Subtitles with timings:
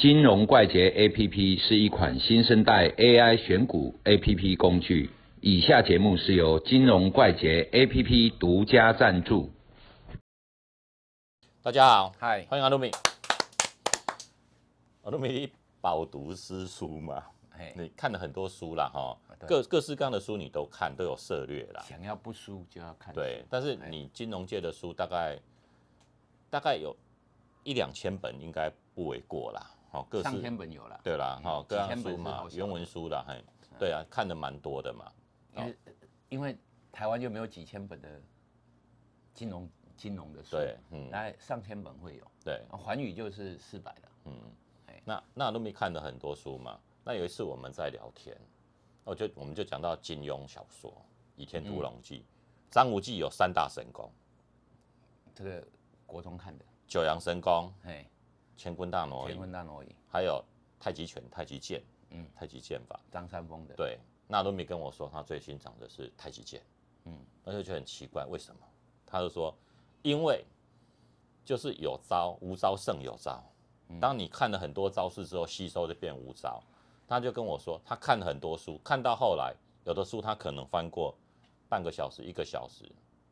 [0.00, 5.10] 金融怪杰 APP 是一款新生代 AI 选股 APP 工具。
[5.42, 9.50] 以下节目是由金融怪杰 APP 独家赞助。
[11.62, 12.90] 大家好，嗨，欢迎阿鲁米。
[15.02, 19.14] 阿鲁米饱读诗书嘛，嘿，你看了很多书啦，哈，
[19.46, 21.84] 各各式各样的书你都看，都有涉略啦。
[21.86, 23.20] 想要不输就要看书。
[23.20, 25.38] 对，但是哎你金融界的书大概
[26.48, 26.96] 大概有
[27.64, 29.60] 一两千本，应该不为过啦。
[29.90, 33.44] 好，各上式千本有了，对啦，好，各千本书嘛原文书啦，嘿，
[33.78, 35.12] 对啊，看的蛮多的嘛。
[35.56, 35.76] 因为
[36.28, 36.56] 因为
[36.92, 38.08] 台湾就没有几千本的
[39.34, 42.24] 金融金融的书，对，嗯，大概上千本会有。
[42.44, 44.32] 对，啊环宇就是四百的，嗯。
[44.86, 46.78] 哎，那那阿鲁米看了很多书嘛。
[47.02, 48.36] 那有一次我们在聊天，
[49.02, 50.90] 我就我们就讲到金庸小说
[51.34, 52.20] 《倚天屠龙记》，
[52.70, 54.08] 张无忌有三大神功：
[55.34, 55.66] 这个
[56.06, 58.06] 国中看的，九阳神功、哎，
[58.62, 60.44] 乾坤大挪移乾移，坤大挪移，还有
[60.78, 63.00] 太极拳、太极剑，嗯嗯，太极剑法。
[63.10, 66.60] 张三丰的，，对，那阿鲁米跟我说他最欣赏的是太极剑，
[67.04, 68.60] 嗯嗯，那就觉得很奇怪，为什么？
[69.06, 69.56] 他就说，
[70.02, 70.44] 因为
[71.44, 73.42] 就是有招，无招胜有招。
[73.98, 76.62] 当你看了很多招式之后，吸收就变无招。
[77.08, 79.52] 他就跟我说，他看了很多书，看到后来，
[79.84, 81.12] 有的书他可能翻过
[81.68, 82.84] 半个小时、一个小时，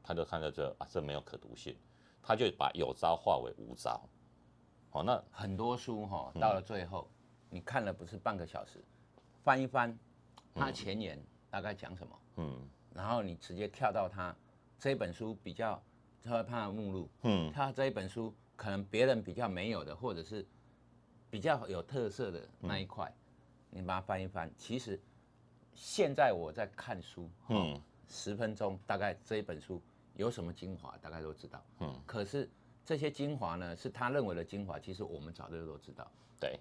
[0.03, 1.77] 他就看到这啊，这没有可读性，
[2.21, 4.01] 他就把有招化为无招。
[4.91, 6.41] 好，那很多书哈，嗯。
[6.41, 7.09] 到了最后，
[7.51, 8.83] 你看了不是半个小时，
[9.43, 9.97] 翻一翻，
[10.55, 12.69] 它前言大概讲什么，嗯。
[12.95, 14.35] 然后你直接跳到它
[14.79, 15.81] 这本书比较，
[16.23, 17.53] 它会看到目录，嗯。
[17.53, 20.47] 它这一本书可能别人比较没有的，或者是
[21.31, 23.13] 比较有特色的那一块，
[23.71, 24.51] 你把它翻一翻。
[24.57, 25.01] 其实
[25.75, 27.83] 现在我在看书，嗯，嗯。
[28.09, 29.83] 十分钟大概这一本书
[30.15, 31.63] 有什么精华，大概都知道。
[31.81, 32.49] 嗯，可是
[32.89, 36.11] 这些精华呢，是他认为的精华，其实我们早就都知道。
[36.41, 36.59] 对，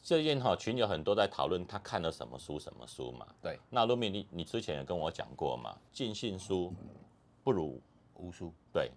[0.00, 3.26] 最近哈群有很多在讨论他看了什么书什么书嘛。
[3.42, 6.72] 对，那卢米，你你之前也跟我讲过嘛，尽信书
[7.42, 7.82] 不如
[8.14, 8.52] 无书。
[8.72, 8.92] 对，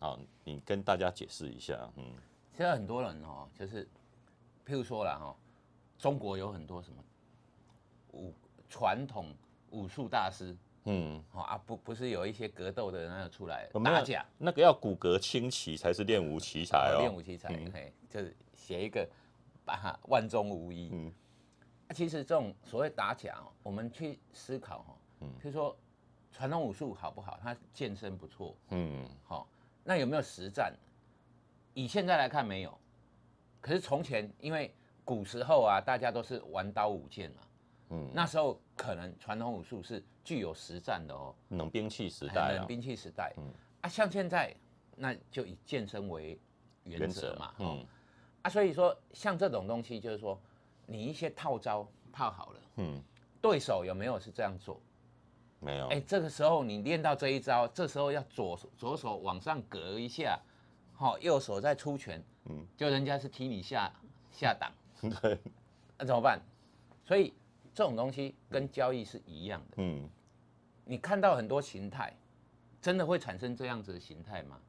[0.00, 2.04] 好，你跟大家解释一下，嗯
[2.54, 3.88] 现在很多人哦，就是
[4.66, 5.34] 譬如说了哈，
[5.96, 7.02] 中国有很多什么
[8.12, 8.34] 武
[8.68, 9.34] 传统
[9.70, 10.54] 武术大师，
[10.84, 19.08] 嗯，哦啊，不不是有一些格斗的那个出来打架，那个要骨骼清奇才是练武奇才哦，练武奇才，嘿，就是写一个
[19.64, 20.90] 把它万中无一。
[20.92, 21.12] 嗯。
[21.88, 25.28] 啊其实这种所谓打假哦，我们去思考哈，嗯。
[25.40, 25.76] 譬如说
[26.32, 27.38] 传统武术好不好？
[27.42, 29.06] 他健身不错，嗯。
[29.24, 29.46] 好，
[29.84, 30.74] 那有没有实战？
[31.74, 32.78] 以现在来看没有，
[33.60, 37.42] 可是从前因为古时候啊，大家都是玩刀舞剑嘛，
[37.90, 43.44] 嗯，那时候可能传统武术是具有实战的哦，冷兵器时代啊，冷兵器时代，嗯。
[43.80, 44.52] 啊，像现在
[44.96, 46.36] 那就以健身为
[46.82, 47.78] 原则嘛，哦。
[47.78, 47.86] 嗯
[48.42, 50.36] 啊，所以说像这种东西，就是说
[50.84, 53.00] 你一些套招套好了，嗯，
[53.40, 54.80] 对手有没有是这样做？
[55.60, 60.36] 没有，哎、这个时候你练到这一招，这时候要左左手往上隔一下，
[60.92, 63.92] 好、右手再出拳，嗯，就人家是踢你下
[64.32, 64.72] 下档，
[65.22, 65.38] 对，
[65.96, 66.40] 那怎么办？
[67.04, 67.32] 所以
[67.74, 70.08] 这种东西跟交易是一样的，嗯。
[70.84, 72.12] 你看到很多形态，
[72.80, 74.60] 真的会产生这样子的形态吗？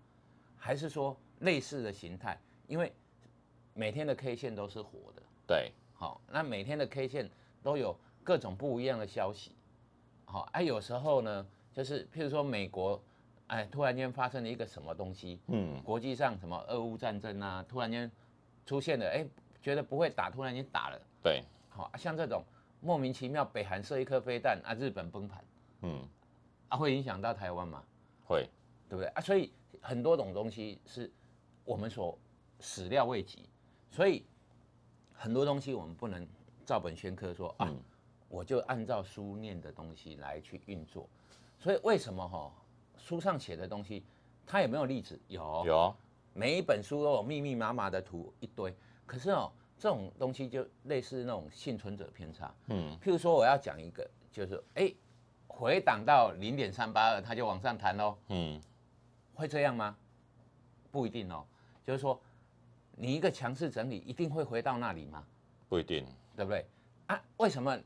[0.55, 2.39] 还是说类似的形态？
[2.67, 2.93] 因为
[3.73, 7.29] 每天的 K 线都是活的，对，好，那每天的 K 线
[7.61, 9.51] 都有各种不一样的消息，
[10.25, 13.01] 好，哎、有时候呢，就是譬如说美国，
[13.47, 15.81] 哎，突然间发生了一个什么东西，嗯。
[15.83, 18.09] 国际上什么俄乌战争啊，突然间
[18.65, 19.25] 出现了，哎、
[19.61, 22.43] 觉得不会打，突然间打了，对，好，啊像这种
[22.83, 25.43] 莫名其妙，北韩射一颗飞弹啊，日本崩盘
[25.83, 26.05] 嗯
[26.67, 27.81] 啊，会影响到台湾吗？
[28.25, 28.49] 会，
[28.89, 29.21] 对不对啊？
[29.21, 31.09] 所以很多种东西是
[31.63, 32.17] 我们所
[32.59, 33.47] 始料未及，
[33.89, 34.25] 所以
[35.13, 36.27] 很多东西我们不能
[36.65, 37.73] 照本宣科说啊，
[38.27, 41.07] 我就按照书念的东西来去运作。
[41.59, 42.51] 所以为什么哈、
[42.97, 44.03] 书上写的东西，
[44.45, 45.17] 它有没有例子？
[45.29, 45.95] 有，有，
[46.33, 48.75] 每一本书都有密密麻麻的图一堆。
[49.05, 49.49] 可是哦，
[49.83, 52.49] 这种东西就类似那种幸存者偏差。
[52.67, 54.89] 嗯譬如说，我要讲一个，就是哎，
[55.45, 58.17] 回档到零点三八二，它就往上弹喽。
[58.29, 58.61] 嗯
[59.35, 59.93] 会这样吗？
[60.89, 61.45] 不一定哦。
[61.83, 62.17] 就是说，
[62.95, 65.21] 你一个强势整理一定会回到那里吗？
[65.67, 66.65] 不一定，对不对？
[67.07, 67.77] 啊，为什么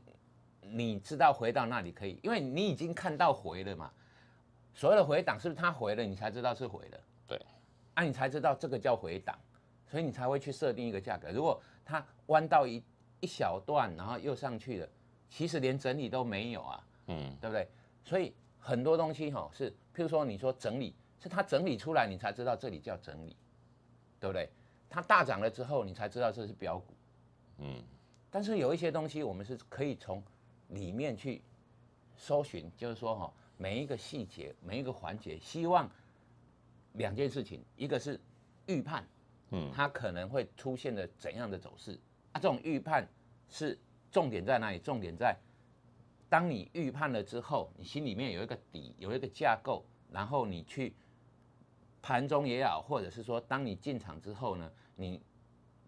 [0.60, 2.16] 你知道回到那里可以？
[2.22, 3.90] 因为你已经看到回了嘛。
[4.72, 7.00] 所谓的回档是不是它回了，你才知道是回了？
[7.26, 7.44] 对，
[7.94, 9.36] 啊，你才知道这个叫回档，
[9.88, 11.32] 所以你才会去设定一个价格。
[11.32, 12.82] 如果它弯到一
[13.20, 14.88] 一小段，然后又上去了，
[15.30, 16.84] 其实连整理都没有啊。
[17.06, 17.66] 嗯对不对？
[18.04, 23.34] 所以很多东西哈、是，譬如说你说整理，是它整理出来，你才知道这里叫整理，
[24.20, 24.50] 对不对？
[24.90, 26.92] 它大涨了之后，你才知道这是标股，
[27.58, 27.82] 嗯，
[28.30, 30.22] 但是有一些东西我们是可以从
[30.68, 31.40] 里面去
[32.18, 35.90] 搜寻，就是说哈、每一个细节、每一个环节，希望
[36.92, 38.20] 两件事情，一个是
[38.66, 39.02] 预判，
[39.50, 41.98] 嗯它可能会出现的怎样的走势
[42.32, 42.40] 啊？
[42.40, 43.08] 这种预判
[43.48, 43.78] 是
[44.10, 44.78] 重点在哪里？
[44.78, 45.36] 重点在
[46.28, 50.94] 当你预判了之后，你心里面有一个底，有一个架构，然后你去
[52.02, 55.22] 盘中也好，或者是说当你进场之后呢，你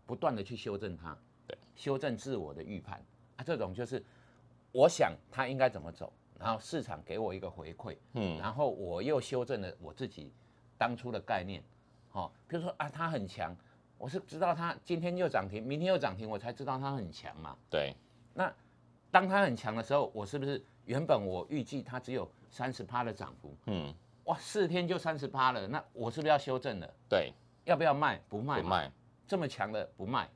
[0.07, 1.17] 不断的去修正它，
[1.47, 3.05] 对，修正自我的预判
[3.37, 4.03] 啊，这种就是
[4.73, 10.33] 我想它应该怎么走，然后市场给我一个回馈，嗯然后我又修正了我自己
[10.79, 11.62] 当初的概念，
[12.12, 13.57] 哦，比如说啊，它很强，
[13.99, 17.57] 我是知道它今天又涨停，明天又涨停，我才知道它很强嘛。
[17.71, 17.95] 对，
[18.35, 18.53] 那
[19.11, 26.95] 当它很强的时候，我是不是原本我预计它只有三十趴的涨幅，嗯，哇，四天就三十趴了，那我是不是要修正了？
[27.09, 27.33] 对，
[27.65, 28.21] 要不要卖？
[28.29, 28.91] 不卖卖，
[29.27, 30.29] 这么强的不卖，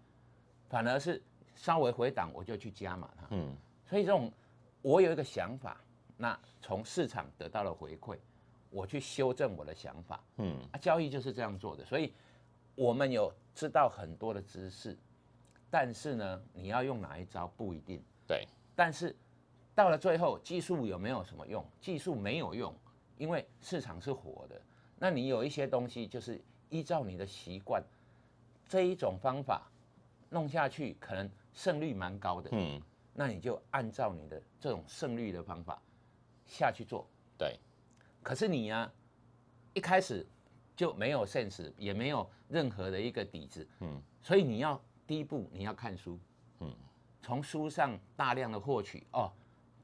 [0.68, 1.22] 反而是
[1.54, 3.26] 稍微回档我就去加码它。
[3.30, 3.56] 嗯，
[3.86, 4.32] 所以这种
[4.82, 5.80] 我有一个想法，
[6.16, 8.16] 那从市场得到了回馈，
[8.74, 10.20] 我去修正我的想法。
[10.38, 12.12] 嗯，啊，交易就是这样做的，所以
[12.74, 14.98] 我们有知道很多的知识，
[15.70, 18.02] 但是呢，你要用哪一招不一定。
[18.26, 19.14] 对，但是
[19.76, 21.64] 到了最后，技术有没有什么用？
[21.80, 22.74] 技术没有用，
[23.16, 24.60] 因为市场是活的。
[24.98, 27.80] 那你有一些东西就是依照你的习惯，
[28.66, 29.70] 这一种方法
[30.30, 32.50] 弄下去，可能胜率蛮高的。
[32.52, 32.82] 嗯，
[33.12, 35.80] 那你就按照你的这种胜率的方法
[36.44, 37.06] 下去做。
[37.38, 37.58] 对，
[38.24, 38.90] 可是你呀、
[39.74, 40.26] 一开始
[40.74, 46.18] 就没有 sense，也没有任何的一个底子，嗯，所以你要第一步你要看书，
[46.60, 46.74] 嗯，
[47.22, 49.30] 从书上大量的获取哦，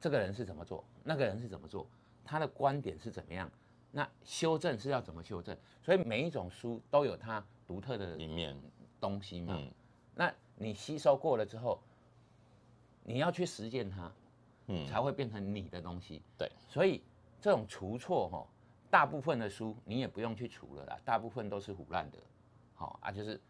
[0.00, 1.86] 这个人是怎么做，那个人是怎么做，
[2.24, 3.48] 他的观点是怎么样，
[3.92, 8.56] 那修正是要怎么修正，所以每一种书都有它独特的一面，
[8.98, 9.70] 东西嘛，嗯。
[10.14, 11.80] 那你吸收过了之后，
[13.04, 14.12] 你要去实践它，
[14.68, 16.22] 嗯，才会变成你的东西。
[16.38, 17.02] 对，所以
[17.40, 18.46] 这种除错哈，
[18.90, 22.18] 大部分的书你也不用去除了啦，大部分都是腐烂的。
[22.74, 23.40] 好、啊，就是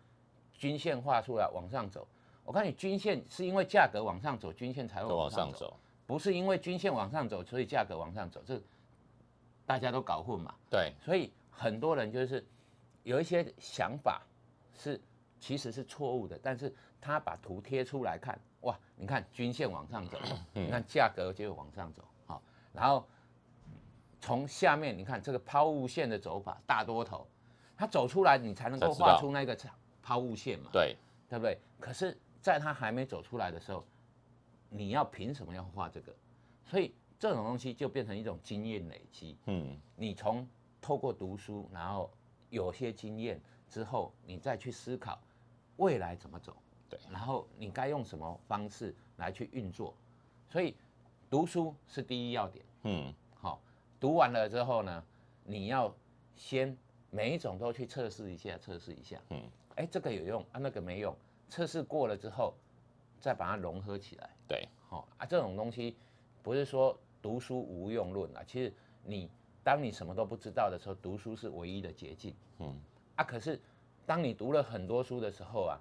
[0.53, 2.07] 均线画出来往上走。
[2.45, 5.77] 我看你，均线是因为价格往上走，均线才会往往上走，
[6.07, 8.61] 不是因为均线往上走，所以价格往上走，这
[9.67, 10.55] 大家都搞混嘛。
[10.69, 12.45] 对，所以很多人就是
[13.05, 14.21] 有一些想法
[14.75, 15.01] 是
[15.39, 20.19] 其实是错误的，但是他把图贴出来看，哇，你看均线往上走，
[20.55, 22.43] 嗯 你看价格就往上走，好，
[22.73, 23.07] 然后
[24.21, 27.27] 从下面你看这个抛物线的走法，大多头，
[27.77, 29.57] 它走出来你才能够画出那个
[30.03, 30.97] 抛物线嘛，对，
[31.29, 31.59] 对不对？
[31.79, 33.85] 可是在它还没走出来的时候，
[34.69, 36.15] 你要凭什么要画这个？
[36.65, 40.47] 所以这种东西就变成一种经验累积，嗯，你从
[40.81, 42.11] 透过读书，然后
[42.49, 45.21] 有些经验之后，你再去思考
[45.77, 46.57] 未来怎么走，
[46.89, 49.95] 对，然后你该用什么方式来去运作。
[50.49, 50.77] 所以
[51.29, 53.15] 读书是第一要点，嗯，
[54.01, 55.05] 读完了之后呢，
[55.45, 55.95] 你要
[56.35, 56.75] 先
[57.11, 59.43] 每一种都去测试一下，测试一下，嗯，
[59.77, 61.15] 哎，这个有用啊，那个没用，
[61.51, 62.55] 测试过了之后，
[63.21, 64.31] 再把它融合起来。
[64.49, 65.95] 对，好、啊，这种东西
[66.43, 68.73] 不是说读书无用论啊，其实
[69.05, 69.31] 你
[69.63, 72.75] 当你什么都不知道的时候，读书是唯一的捷径嗯，
[73.17, 73.23] 啊。
[73.23, 73.61] 可是
[74.07, 75.79] 当你读了很多书的时候啊，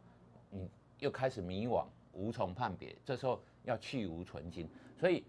[0.51, 4.69] 你又开始迷惘，无从判别，这时候要去无存精。
[4.97, 5.23] 所以，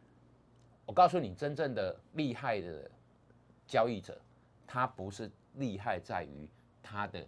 [0.91, 2.91] 我告诉你，真正的厉害的
[3.65, 4.21] 交易者，
[4.67, 6.49] 他不是厉害在于
[6.83, 7.25] 他的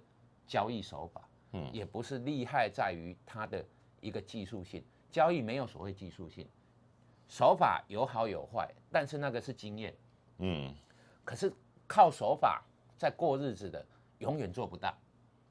[0.49, 3.65] 交易手法，嗯也不是厉害在于他的
[4.01, 4.85] 一个技术性。
[5.13, 6.45] 交易没有所谓技术性，
[7.29, 9.95] 手法有好有坏，但是那个是经验。
[10.39, 10.75] 嗯，
[11.25, 11.53] 可是
[11.87, 12.65] 靠手法
[12.99, 13.87] 在过日子的，
[14.19, 14.93] 永远做不到，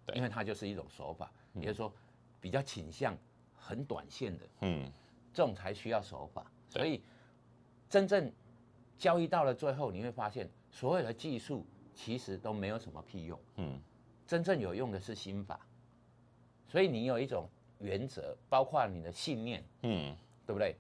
[0.06, 1.89] 对因为它就是一种手法，也就是说
[2.41, 3.15] 比较倾向
[3.56, 4.91] 很短线的，嗯，
[5.32, 6.46] 这种才需要手法。
[6.68, 7.01] 所以
[7.91, 8.31] 真正
[8.98, 13.77] 交易到了最后，你会发现所有的技术其实都没有什么屁用，嗯，
[14.25, 15.60] 真正有用的是心法。
[16.69, 20.15] 所以你有一种原则，包括你的信念，嗯，
[20.48, 20.74] 对不对？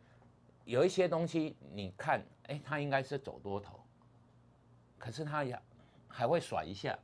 [0.63, 3.77] 有一些东西你看，哎，它应该是走多头，
[4.97, 5.59] 可是它也
[6.07, 6.97] 还会甩一下。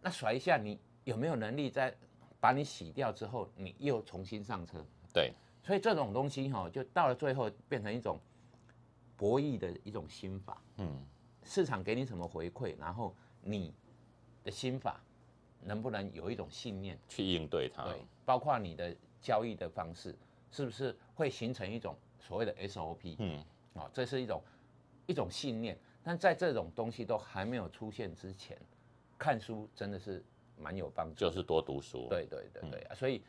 [0.00, 1.92] 那甩一下，你有没有能力在
[2.38, 4.86] 把你洗掉之后，你又重新上车？
[5.12, 5.32] 对，
[5.64, 8.16] 所以这种东西哈、就到了最后变成一种
[9.20, 10.62] 博弈的一种心法。
[10.78, 11.04] 嗯，
[11.42, 13.74] 市场给你什么回馈，然后你
[14.42, 14.98] 的心法
[15.62, 16.98] 能不能有一种信念？
[17.06, 20.16] 去应对它，对，包括你的交易的方式，
[20.50, 23.16] 是不是会形成一种所谓的 SOP？
[23.18, 24.42] 嗯，啊、这是一种
[25.06, 25.78] 一种信念。
[26.02, 28.58] 但在这种东西都还没有出现之前，
[29.18, 30.24] 看书真的是
[30.56, 31.14] 蛮有帮助。
[31.14, 33.22] 就是多读书，，对对对对，啊所以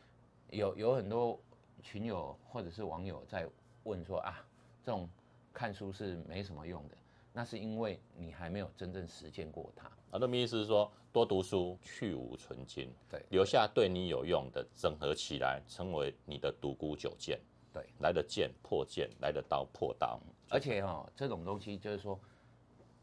[0.48, 1.38] 有有很多
[1.82, 3.46] 群友或者是网友在
[3.84, 4.42] 问说啊，
[4.82, 5.06] 这种
[5.52, 6.96] 看书是没什么用的，
[7.32, 9.86] 那是因为你还没有真正实践过它。
[9.86, 17.40] 啊，那么意思是说，多读书，去无存精，对留下对你有用的，整合起来，成为你的独孤九剑。
[17.72, 20.20] 对，来的剑破剑，来的刀破刀。
[20.50, 22.20] 而且哦，这种东西就是说，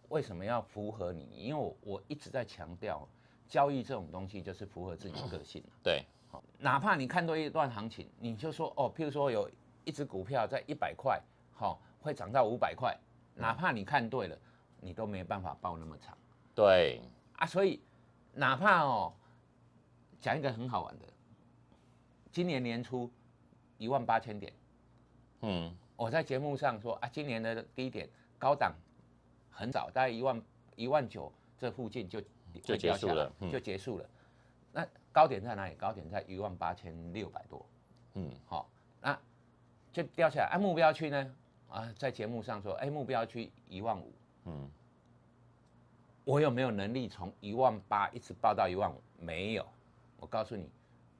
[0.10, 1.27] 为什么要符合你？
[1.36, 3.08] 因为我我一直在强调，
[3.48, 5.63] 交易这种东西就是符合自己的个性。
[5.82, 9.50] 对，好，哪怕你看对一段行情，你就说哦，譬如说有
[9.86, 11.20] 一只股票在一百块，
[11.51, 12.98] 好，会涨到五百块，
[13.36, 14.38] 哪怕你看对了，
[14.79, 16.18] 你都没办法报那么长。
[16.56, 17.01] 对，
[17.38, 17.82] 啊，所以
[18.34, 19.13] 哪怕哦，
[20.20, 21.06] 讲一个很好玩的，
[22.32, 23.10] 今年年初
[23.77, 24.53] 一万八千点，
[25.41, 28.74] 嗯，我在节目上说啊，今年的低点高档
[29.50, 30.41] 很早，大概一万
[30.75, 32.22] 一万九这附近就
[32.63, 34.10] 就结束了嗯就结束了。
[34.72, 35.75] 那高点在哪里？
[35.75, 37.65] 高点在一万八千六百多，
[38.13, 38.70] 嗯，好、
[39.01, 39.18] 那
[39.91, 40.48] 就掉下来。
[40.48, 41.36] 啊，目标区呢？
[41.69, 44.11] 啊，在节目上说，哎，目标区一万五，
[44.45, 44.69] 嗯，
[46.25, 49.01] 我有没有能力从一万八一直报到一万五？
[49.19, 49.65] 没有，
[50.17, 50.69] 我告诉你，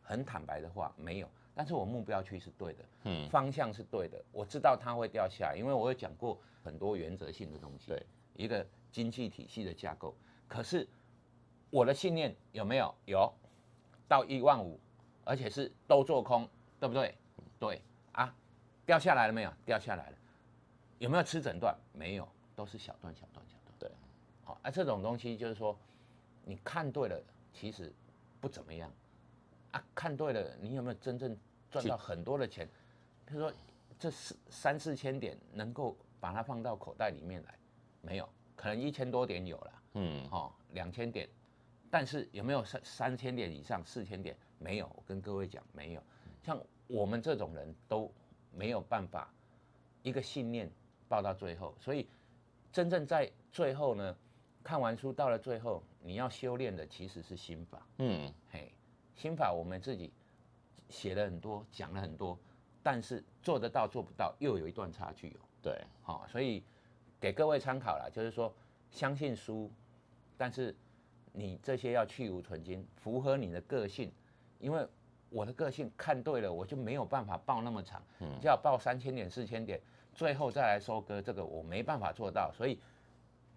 [0.02, 1.30] 很坦白的话，没有。
[1.54, 10.16] 但是我目标区是对的，嗯方向是对的，我知道它会掉下来，因为我有讲过很多原则性的东西，对，一个经济体系的架构。
[10.48, 10.88] 可是
[11.70, 12.96] 我的信念有没有？
[13.06, 13.34] 有，
[14.08, 14.80] 到一万五，
[15.26, 16.48] 而且是都做空，
[16.80, 17.14] 对不对？
[17.60, 17.82] 对
[18.14, 18.34] 啊，
[18.86, 19.54] 掉下来了没有？
[19.66, 20.18] 掉下来了，
[21.00, 21.76] 有没有吃整段？
[21.94, 23.74] 没有，都是小段小段小段。
[23.80, 23.92] 对，
[24.44, 25.76] 好、啊，这种东西就是说，
[26.44, 27.22] 你看对了，
[27.54, 27.92] 其实
[28.40, 28.92] 不怎么样
[29.72, 29.84] 啊。
[29.96, 31.36] 看对了，你有没有真正
[31.72, 32.70] 赚到很多的钱？
[33.26, 33.52] 比如说，
[33.98, 37.58] 这四三四千点能够把它放到口袋里面来，
[38.02, 41.30] 没有，可能一千多点有了，嗯，哦，两千点，
[41.90, 44.36] 但是有没有三三千点以上、四千点？
[44.58, 46.04] 没有，我跟各位讲，没有。
[46.44, 48.12] 像我们这种人都
[48.52, 49.32] 没有办法
[50.02, 50.70] 一个信念
[51.10, 52.08] 报到最后，所以
[52.72, 54.16] 真正在最后呢，
[54.64, 57.86] 看完书到了最后，你要修炼的其实是心法。
[57.98, 58.72] 嗯，嘿，
[59.16, 60.14] 心法我们自己
[60.88, 62.38] 写了很多，讲了很多，
[62.82, 65.42] 但是做得到做不到，又有一段差距哦。
[65.62, 66.64] 对，好、所以
[67.20, 68.54] 给各位参考啦，就是说
[68.92, 69.70] 相信书，
[70.38, 70.74] 但是
[71.34, 74.12] 你这些要去无存精，符合你的个性，
[74.60, 74.88] 因为
[75.30, 79.82] 我的个性看对了，我就没有办法报那么长，嗯，就要报三千点、四千点，
[80.20, 82.78] 最后再来收割，这个我没办法做到，所以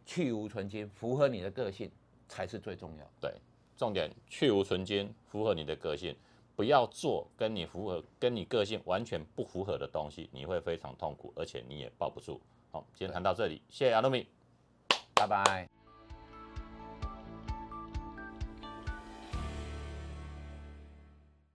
[0.07, 1.91] 去无存精，符合你的个性
[2.29, 3.05] 才是最重要。
[3.21, 3.35] 对，
[3.77, 6.15] 重点去无存精，符合你的个性，
[6.55, 12.41] 不要做跟你符合、跟你个性完全不符合的东西，你会非常痛苦，而且你也抱不住。
[12.71, 14.29] 好，今天谈到这里，谢谢阿鲁米。
[15.17, 15.82] 拜拜。